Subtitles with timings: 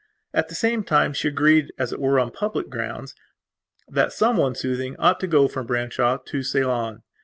[0.33, 3.13] At the same time she agreed, as it were, on public grounds,
[3.87, 7.03] that someone soothing ought to go from Branshaw to Ceylon.